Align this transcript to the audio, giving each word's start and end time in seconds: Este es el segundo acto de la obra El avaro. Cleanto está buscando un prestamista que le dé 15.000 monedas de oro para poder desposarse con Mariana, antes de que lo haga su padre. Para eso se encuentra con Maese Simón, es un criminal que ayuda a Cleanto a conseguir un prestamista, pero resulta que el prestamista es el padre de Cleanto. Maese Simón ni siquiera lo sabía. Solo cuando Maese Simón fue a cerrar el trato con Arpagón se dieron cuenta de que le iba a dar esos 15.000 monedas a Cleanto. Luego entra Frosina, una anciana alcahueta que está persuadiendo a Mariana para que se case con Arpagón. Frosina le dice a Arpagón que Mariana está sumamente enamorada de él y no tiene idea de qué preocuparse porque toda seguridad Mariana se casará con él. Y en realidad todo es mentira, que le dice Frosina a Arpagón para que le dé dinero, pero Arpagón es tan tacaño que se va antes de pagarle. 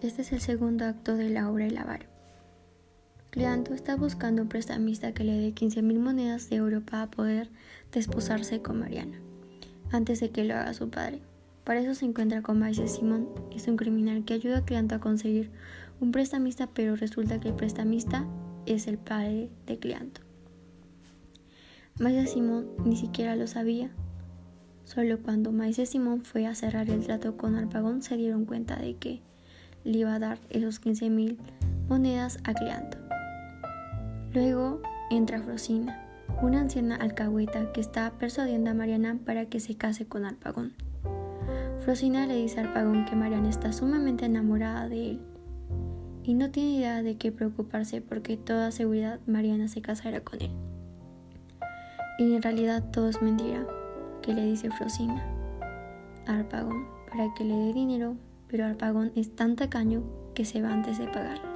Este 0.00 0.22
es 0.22 0.32
el 0.32 0.40
segundo 0.40 0.84
acto 0.84 1.16
de 1.16 1.30
la 1.30 1.48
obra 1.48 1.66
El 1.66 1.78
avaro. 1.78 2.06
Cleanto 3.30 3.72
está 3.72 3.94
buscando 3.94 4.42
un 4.42 4.48
prestamista 4.48 5.12
que 5.12 5.22
le 5.22 5.38
dé 5.38 5.54
15.000 5.54 5.98
monedas 5.98 6.50
de 6.50 6.60
oro 6.60 6.80
para 6.80 7.08
poder 7.08 7.50
desposarse 7.92 8.62
con 8.62 8.80
Mariana, 8.80 9.20
antes 9.92 10.20
de 10.20 10.30
que 10.30 10.44
lo 10.44 10.54
haga 10.54 10.74
su 10.74 10.90
padre. 10.90 11.20
Para 11.64 11.80
eso 11.80 11.94
se 11.94 12.04
encuentra 12.04 12.42
con 12.42 12.58
Maese 12.58 12.88
Simón, 12.88 13.28
es 13.54 13.68
un 13.68 13.76
criminal 13.76 14.24
que 14.24 14.34
ayuda 14.34 14.58
a 14.58 14.64
Cleanto 14.64 14.96
a 14.96 15.00
conseguir 15.00 15.50
un 16.00 16.10
prestamista, 16.10 16.66
pero 16.66 16.96
resulta 16.96 17.38
que 17.38 17.48
el 17.48 17.54
prestamista 17.54 18.26
es 18.64 18.88
el 18.88 18.98
padre 18.98 19.50
de 19.66 19.78
Cleanto. 19.78 20.22
Maese 22.00 22.26
Simón 22.26 22.70
ni 22.84 22.96
siquiera 22.96 23.36
lo 23.36 23.46
sabía. 23.46 23.90
Solo 24.84 25.20
cuando 25.20 25.52
Maese 25.52 25.86
Simón 25.86 26.22
fue 26.22 26.46
a 26.46 26.54
cerrar 26.54 26.90
el 26.90 27.04
trato 27.04 27.36
con 27.36 27.54
Arpagón 27.54 28.02
se 28.02 28.16
dieron 28.16 28.46
cuenta 28.46 28.76
de 28.76 28.96
que 28.96 29.20
le 29.86 29.98
iba 29.98 30.14
a 30.14 30.18
dar 30.18 30.38
esos 30.50 30.82
15.000 30.82 31.38
monedas 31.88 32.38
a 32.44 32.52
Cleanto. 32.52 32.98
Luego 34.34 34.82
entra 35.10 35.40
Frosina, 35.40 36.04
una 36.42 36.60
anciana 36.60 36.96
alcahueta 36.96 37.72
que 37.72 37.80
está 37.80 38.12
persuadiendo 38.18 38.70
a 38.70 38.74
Mariana 38.74 39.18
para 39.24 39.46
que 39.46 39.60
se 39.60 39.76
case 39.76 40.06
con 40.06 40.26
Arpagón. 40.26 40.74
Frosina 41.78 42.26
le 42.26 42.34
dice 42.34 42.58
a 42.58 42.64
Arpagón 42.64 43.04
que 43.04 43.14
Mariana 43.14 43.48
está 43.48 43.72
sumamente 43.72 44.26
enamorada 44.26 44.88
de 44.88 45.10
él 45.12 45.20
y 46.24 46.34
no 46.34 46.50
tiene 46.50 46.70
idea 46.70 47.02
de 47.02 47.16
qué 47.16 47.30
preocuparse 47.30 48.00
porque 48.00 48.36
toda 48.36 48.72
seguridad 48.72 49.20
Mariana 49.26 49.68
se 49.68 49.80
casará 49.80 50.20
con 50.20 50.42
él. 50.42 50.50
Y 52.18 52.34
en 52.34 52.42
realidad 52.42 52.90
todo 52.90 53.08
es 53.08 53.22
mentira, 53.22 53.64
que 54.22 54.34
le 54.34 54.44
dice 54.44 54.70
Frosina 54.70 55.24
a 56.26 56.40
Arpagón 56.40 56.88
para 57.08 57.32
que 57.34 57.44
le 57.44 57.54
dé 57.54 57.72
dinero, 57.72 58.16
pero 58.48 58.64
Arpagón 58.64 59.12
es 59.16 59.34
tan 59.34 59.56
tacaño 59.56 60.04
que 60.34 60.44
se 60.44 60.62
va 60.62 60.72
antes 60.72 60.98
de 60.98 61.06
pagarle. 61.06 61.55